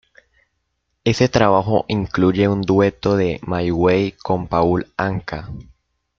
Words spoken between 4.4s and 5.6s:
Paul Anka.